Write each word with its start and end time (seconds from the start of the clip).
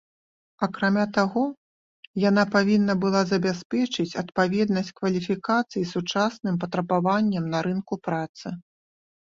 Акрамя 0.67 1.03
таго, 1.17 1.41
яна 2.29 2.45
павінна 2.55 2.95
была 3.03 3.21
забяспечыць 3.33 4.17
адпаведнасць 4.23 4.91
кваліфікацый 5.01 5.83
сучасным 5.93 6.55
патрабаванням 6.65 7.45
на 7.57 7.65
рынку 7.69 7.93
працы. 8.11 8.47